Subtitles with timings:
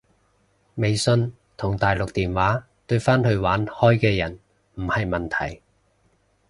[0.77, 4.39] 微信同大陸電話對返去玩開嘅人
[4.73, 5.61] 唔係問題